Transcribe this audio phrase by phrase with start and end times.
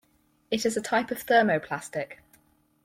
[0.49, 2.17] It is a type of thermoplastic.